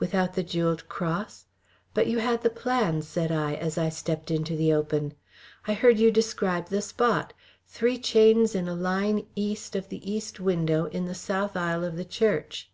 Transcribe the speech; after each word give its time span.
"Without 0.00 0.34
the 0.34 0.42
jewelled 0.42 0.88
cross? 0.88 1.46
But 1.94 2.08
you 2.08 2.18
had 2.18 2.42
the 2.42 2.50
plan," 2.50 3.02
said 3.02 3.30
I, 3.30 3.54
as 3.54 3.78
I 3.78 3.88
stepped 3.88 4.28
into 4.28 4.56
the 4.56 4.72
open. 4.72 5.14
"I 5.64 5.74
heard 5.74 5.96
you 5.96 6.10
describe 6.10 6.66
the 6.70 6.82
spot 6.82 7.32
three 7.68 7.96
chains 7.96 8.56
in 8.56 8.66
a 8.66 8.74
line 8.74 9.26
east 9.36 9.76
of 9.76 9.88
the 9.88 10.10
east 10.12 10.40
window 10.40 10.86
in 10.86 11.04
the 11.04 11.14
south 11.14 11.56
aisle 11.56 11.84
of 11.84 11.94
the 11.96 12.04
church." 12.04 12.68